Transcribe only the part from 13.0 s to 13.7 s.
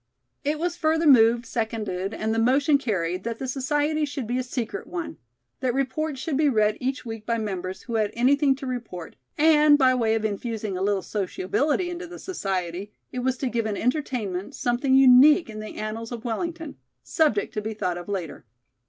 it was to give